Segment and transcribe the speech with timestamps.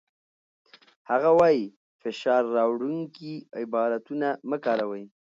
[1.09, 1.65] هغه وايي،
[2.01, 5.03] فشار راوړونکي عبارتونه مه کاروئ.